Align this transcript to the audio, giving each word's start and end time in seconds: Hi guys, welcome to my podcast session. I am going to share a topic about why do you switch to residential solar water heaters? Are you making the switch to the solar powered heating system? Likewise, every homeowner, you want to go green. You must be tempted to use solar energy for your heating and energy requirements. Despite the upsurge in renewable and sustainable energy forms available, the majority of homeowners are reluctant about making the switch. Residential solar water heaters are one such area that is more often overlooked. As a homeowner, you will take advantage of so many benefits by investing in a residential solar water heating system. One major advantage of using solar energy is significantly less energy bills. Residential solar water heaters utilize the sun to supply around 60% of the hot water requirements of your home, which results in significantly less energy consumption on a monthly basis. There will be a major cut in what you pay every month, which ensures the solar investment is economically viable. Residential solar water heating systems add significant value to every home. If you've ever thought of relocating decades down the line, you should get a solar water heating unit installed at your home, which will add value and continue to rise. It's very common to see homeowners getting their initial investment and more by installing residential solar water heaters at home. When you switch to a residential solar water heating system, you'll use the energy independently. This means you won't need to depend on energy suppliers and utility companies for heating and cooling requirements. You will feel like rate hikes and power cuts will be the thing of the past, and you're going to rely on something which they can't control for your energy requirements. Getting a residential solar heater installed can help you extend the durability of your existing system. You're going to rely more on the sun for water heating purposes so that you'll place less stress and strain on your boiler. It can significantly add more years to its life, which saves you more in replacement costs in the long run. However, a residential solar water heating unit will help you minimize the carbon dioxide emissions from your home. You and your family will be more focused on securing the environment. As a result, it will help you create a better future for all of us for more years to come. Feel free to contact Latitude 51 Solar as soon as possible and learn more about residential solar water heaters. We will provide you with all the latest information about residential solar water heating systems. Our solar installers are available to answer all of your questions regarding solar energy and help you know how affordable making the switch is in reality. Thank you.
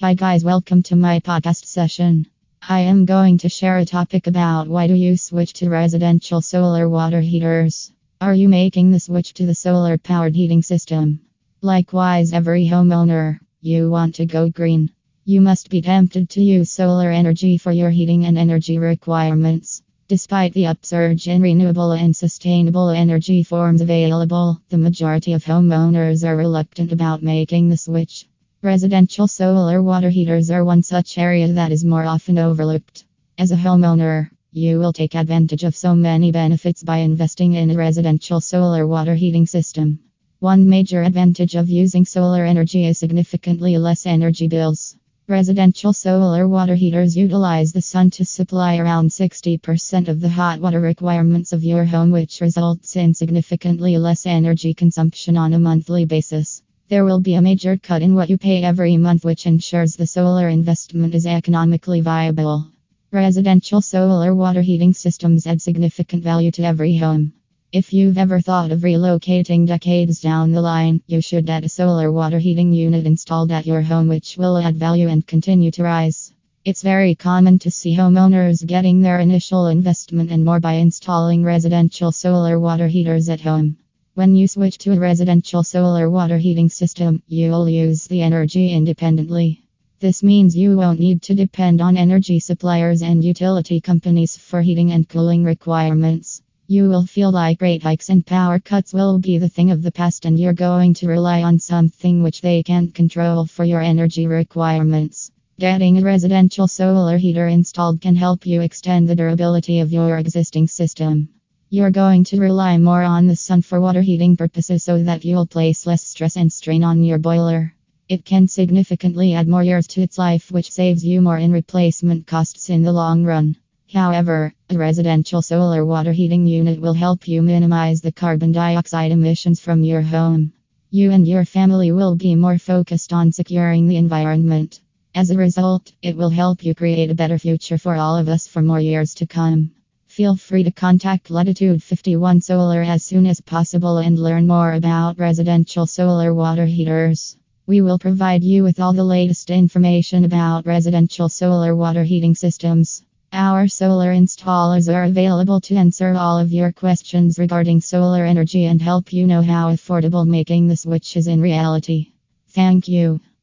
Hi 0.00 0.14
guys, 0.14 0.44
welcome 0.44 0.84
to 0.84 0.94
my 0.94 1.18
podcast 1.18 1.64
session. 1.64 2.28
I 2.62 2.82
am 2.82 3.04
going 3.04 3.38
to 3.38 3.48
share 3.48 3.78
a 3.78 3.84
topic 3.84 4.28
about 4.28 4.68
why 4.68 4.86
do 4.86 4.94
you 4.94 5.16
switch 5.16 5.54
to 5.54 5.70
residential 5.70 6.40
solar 6.40 6.88
water 6.88 7.20
heaters? 7.20 7.90
Are 8.20 8.32
you 8.32 8.48
making 8.48 8.92
the 8.92 9.00
switch 9.00 9.34
to 9.34 9.44
the 9.44 9.56
solar 9.56 9.98
powered 9.98 10.36
heating 10.36 10.62
system? 10.62 11.18
Likewise, 11.62 12.32
every 12.32 12.68
homeowner, 12.68 13.40
you 13.60 13.90
want 13.90 14.14
to 14.14 14.24
go 14.24 14.48
green. 14.48 14.92
You 15.24 15.40
must 15.40 15.68
be 15.68 15.82
tempted 15.82 16.30
to 16.30 16.44
use 16.44 16.70
solar 16.70 17.10
energy 17.10 17.58
for 17.58 17.72
your 17.72 17.90
heating 17.90 18.24
and 18.24 18.38
energy 18.38 18.78
requirements. 18.78 19.82
Despite 20.06 20.54
the 20.54 20.68
upsurge 20.68 21.26
in 21.26 21.42
renewable 21.42 21.90
and 21.90 22.14
sustainable 22.14 22.90
energy 22.90 23.42
forms 23.42 23.80
available, 23.80 24.62
the 24.68 24.78
majority 24.78 25.32
of 25.32 25.44
homeowners 25.44 26.24
are 26.24 26.36
reluctant 26.36 26.92
about 26.92 27.20
making 27.20 27.68
the 27.68 27.76
switch. 27.76 28.27
Residential 28.62 29.28
solar 29.28 29.80
water 29.80 30.10
heaters 30.10 30.50
are 30.50 30.64
one 30.64 30.82
such 30.82 31.16
area 31.16 31.46
that 31.46 31.70
is 31.70 31.84
more 31.84 32.04
often 32.04 32.40
overlooked. 32.40 33.04
As 33.38 33.52
a 33.52 33.56
homeowner, 33.56 34.30
you 34.50 34.80
will 34.80 34.92
take 34.92 35.14
advantage 35.14 35.62
of 35.62 35.76
so 35.76 35.94
many 35.94 36.32
benefits 36.32 36.82
by 36.82 36.96
investing 36.96 37.54
in 37.54 37.70
a 37.70 37.76
residential 37.76 38.40
solar 38.40 38.84
water 38.84 39.14
heating 39.14 39.46
system. 39.46 40.00
One 40.40 40.68
major 40.68 41.02
advantage 41.02 41.54
of 41.54 41.70
using 41.70 42.04
solar 42.04 42.44
energy 42.44 42.84
is 42.84 42.98
significantly 42.98 43.78
less 43.78 44.06
energy 44.06 44.48
bills. 44.48 44.96
Residential 45.28 45.92
solar 45.92 46.48
water 46.48 46.74
heaters 46.74 47.16
utilize 47.16 47.70
the 47.70 47.80
sun 47.80 48.10
to 48.10 48.24
supply 48.24 48.78
around 48.78 49.10
60% 49.10 50.08
of 50.08 50.20
the 50.20 50.30
hot 50.30 50.58
water 50.58 50.80
requirements 50.80 51.52
of 51.52 51.62
your 51.62 51.84
home, 51.84 52.10
which 52.10 52.40
results 52.40 52.96
in 52.96 53.14
significantly 53.14 53.96
less 53.98 54.26
energy 54.26 54.74
consumption 54.74 55.36
on 55.36 55.52
a 55.52 55.60
monthly 55.60 56.06
basis. 56.06 56.60
There 56.90 57.04
will 57.04 57.20
be 57.20 57.34
a 57.34 57.42
major 57.42 57.76
cut 57.76 58.00
in 58.00 58.14
what 58.14 58.30
you 58.30 58.38
pay 58.38 58.62
every 58.62 58.96
month, 58.96 59.22
which 59.22 59.44
ensures 59.44 59.94
the 59.94 60.06
solar 60.06 60.48
investment 60.48 61.14
is 61.14 61.26
economically 61.26 62.00
viable. 62.00 62.66
Residential 63.12 63.82
solar 63.82 64.34
water 64.34 64.62
heating 64.62 64.94
systems 64.94 65.46
add 65.46 65.60
significant 65.60 66.22
value 66.22 66.50
to 66.52 66.62
every 66.62 66.96
home. 66.96 67.34
If 67.72 67.92
you've 67.92 68.16
ever 68.16 68.40
thought 68.40 68.72
of 68.72 68.80
relocating 68.80 69.66
decades 69.66 70.22
down 70.22 70.52
the 70.52 70.62
line, 70.62 71.02
you 71.06 71.20
should 71.20 71.44
get 71.44 71.62
a 71.62 71.68
solar 71.68 72.10
water 72.10 72.38
heating 72.38 72.72
unit 72.72 73.04
installed 73.04 73.52
at 73.52 73.66
your 73.66 73.82
home, 73.82 74.08
which 74.08 74.38
will 74.38 74.56
add 74.56 74.76
value 74.76 75.08
and 75.08 75.26
continue 75.26 75.70
to 75.72 75.82
rise. 75.82 76.32
It's 76.64 76.80
very 76.80 77.14
common 77.14 77.58
to 77.58 77.70
see 77.70 77.94
homeowners 77.94 78.64
getting 78.66 79.02
their 79.02 79.20
initial 79.20 79.66
investment 79.66 80.30
and 80.30 80.42
more 80.42 80.58
by 80.58 80.72
installing 80.74 81.44
residential 81.44 82.12
solar 82.12 82.58
water 82.58 82.88
heaters 82.88 83.28
at 83.28 83.42
home. 83.42 83.76
When 84.18 84.34
you 84.34 84.48
switch 84.48 84.78
to 84.78 84.90
a 84.94 84.98
residential 84.98 85.62
solar 85.62 86.10
water 86.10 86.38
heating 86.38 86.68
system, 86.70 87.22
you'll 87.28 87.68
use 87.68 88.08
the 88.08 88.20
energy 88.20 88.72
independently. 88.72 89.62
This 90.00 90.24
means 90.24 90.56
you 90.56 90.76
won't 90.76 90.98
need 90.98 91.22
to 91.22 91.36
depend 91.36 91.80
on 91.80 91.96
energy 91.96 92.40
suppliers 92.40 93.00
and 93.00 93.22
utility 93.22 93.80
companies 93.80 94.36
for 94.36 94.60
heating 94.60 94.90
and 94.90 95.08
cooling 95.08 95.44
requirements. 95.44 96.42
You 96.66 96.88
will 96.88 97.06
feel 97.06 97.30
like 97.30 97.62
rate 97.62 97.84
hikes 97.84 98.08
and 98.08 98.26
power 98.26 98.58
cuts 98.58 98.92
will 98.92 99.20
be 99.20 99.38
the 99.38 99.48
thing 99.48 99.70
of 99.70 99.82
the 99.82 99.92
past, 99.92 100.24
and 100.24 100.36
you're 100.36 100.52
going 100.52 100.94
to 100.94 101.06
rely 101.06 101.44
on 101.44 101.60
something 101.60 102.20
which 102.24 102.40
they 102.40 102.64
can't 102.64 102.92
control 102.92 103.46
for 103.46 103.64
your 103.64 103.80
energy 103.80 104.26
requirements. 104.26 105.30
Getting 105.60 105.96
a 105.96 106.04
residential 106.04 106.66
solar 106.66 107.18
heater 107.18 107.46
installed 107.46 108.00
can 108.00 108.16
help 108.16 108.46
you 108.46 108.62
extend 108.62 109.08
the 109.08 109.14
durability 109.14 109.78
of 109.78 109.92
your 109.92 110.18
existing 110.18 110.66
system. 110.66 111.28
You're 111.70 111.90
going 111.90 112.24
to 112.24 112.40
rely 112.40 112.78
more 112.78 113.02
on 113.02 113.26
the 113.26 113.36
sun 113.36 113.60
for 113.60 113.78
water 113.78 114.00
heating 114.00 114.38
purposes 114.38 114.84
so 114.84 115.02
that 115.02 115.22
you'll 115.22 115.44
place 115.44 115.84
less 115.84 116.02
stress 116.02 116.36
and 116.36 116.50
strain 116.50 116.82
on 116.82 117.04
your 117.04 117.18
boiler. 117.18 117.74
It 118.08 118.24
can 118.24 118.48
significantly 118.48 119.34
add 119.34 119.48
more 119.48 119.62
years 119.62 119.86
to 119.88 120.00
its 120.00 120.16
life, 120.16 120.50
which 120.50 120.72
saves 120.72 121.04
you 121.04 121.20
more 121.20 121.36
in 121.36 121.52
replacement 121.52 122.26
costs 122.26 122.70
in 122.70 122.84
the 122.84 122.92
long 122.92 123.22
run. 123.22 123.54
However, 123.92 124.54
a 124.70 124.78
residential 124.78 125.42
solar 125.42 125.84
water 125.84 126.12
heating 126.12 126.46
unit 126.46 126.80
will 126.80 126.94
help 126.94 127.28
you 127.28 127.42
minimize 127.42 128.00
the 128.00 128.12
carbon 128.12 128.50
dioxide 128.50 129.12
emissions 129.12 129.60
from 129.60 129.84
your 129.84 130.00
home. 130.00 130.54
You 130.88 131.10
and 131.10 131.28
your 131.28 131.44
family 131.44 131.92
will 131.92 132.16
be 132.16 132.34
more 132.34 132.56
focused 132.56 133.12
on 133.12 133.30
securing 133.30 133.88
the 133.88 133.96
environment. 133.98 134.80
As 135.14 135.30
a 135.30 135.36
result, 135.36 135.92
it 136.00 136.16
will 136.16 136.30
help 136.30 136.64
you 136.64 136.74
create 136.74 137.10
a 137.10 137.14
better 137.14 137.38
future 137.38 137.76
for 137.76 137.94
all 137.94 138.16
of 138.16 138.30
us 138.30 138.46
for 138.46 138.62
more 138.62 138.80
years 138.80 139.12
to 139.16 139.26
come. 139.26 139.72
Feel 140.18 140.34
free 140.34 140.64
to 140.64 140.72
contact 140.72 141.30
Latitude 141.30 141.80
51 141.80 142.40
Solar 142.40 142.82
as 142.82 143.04
soon 143.04 143.24
as 143.24 143.40
possible 143.40 143.98
and 143.98 144.18
learn 144.18 144.48
more 144.48 144.72
about 144.72 145.16
residential 145.16 145.86
solar 145.86 146.34
water 146.34 146.66
heaters. 146.66 147.36
We 147.68 147.82
will 147.82 148.00
provide 148.00 148.42
you 148.42 148.64
with 148.64 148.80
all 148.80 148.92
the 148.92 149.04
latest 149.04 149.48
information 149.48 150.24
about 150.24 150.66
residential 150.66 151.28
solar 151.28 151.76
water 151.76 152.02
heating 152.02 152.34
systems. 152.34 153.04
Our 153.32 153.68
solar 153.68 154.12
installers 154.12 154.92
are 154.92 155.04
available 155.04 155.60
to 155.60 155.76
answer 155.76 156.16
all 156.16 156.40
of 156.40 156.52
your 156.52 156.72
questions 156.72 157.38
regarding 157.38 157.80
solar 157.80 158.24
energy 158.24 158.64
and 158.64 158.82
help 158.82 159.12
you 159.12 159.24
know 159.24 159.42
how 159.42 159.70
affordable 159.70 160.26
making 160.26 160.66
the 160.66 160.76
switch 160.76 161.16
is 161.16 161.28
in 161.28 161.40
reality. 161.40 162.10
Thank 162.48 162.88
you. 162.88 163.20